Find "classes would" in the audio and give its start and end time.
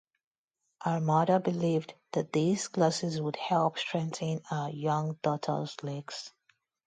2.69-3.35